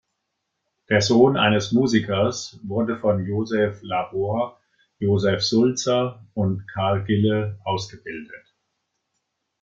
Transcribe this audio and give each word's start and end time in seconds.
Der 0.89 0.99
Sohn 1.03 1.37
eines 1.37 1.73
Musikers 1.73 2.59
wurde 2.63 2.97
von 2.97 3.23
Josef 3.23 3.83
Labor, 3.83 4.59
Josef 4.97 5.43
Sulzer 5.43 6.25
und 6.33 6.67
Karl 6.73 7.03
Gille 7.03 7.59
ausgebildet. 7.65 8.55